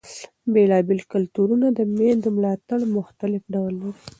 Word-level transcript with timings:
بېلابېل 0.53 1.01
کلتورونه 1.13 1.67
د 1.77 1.79
مېندو 1.95 2.29
ملاتړ 2.37 2.79
مختلف 2.97 3.43
ډول 3.53 3.73
لري. 3.81 3.99